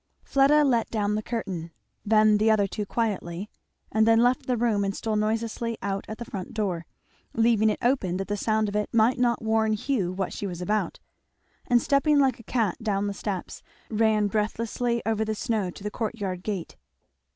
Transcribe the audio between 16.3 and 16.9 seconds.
gate.